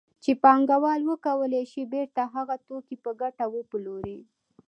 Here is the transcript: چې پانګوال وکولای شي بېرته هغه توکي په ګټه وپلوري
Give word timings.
چې 0.23 0.31
پانګوال 0.43 1.01
وکولای 1.11 1.63
شي 1.71 1.83
بېرته 1.93 2.21
هغه 2.35 2.55
توکي 2.67 2.95
په 3.03 3.11
ګټه 3.21 3.45
وپلوري 3.55 4.19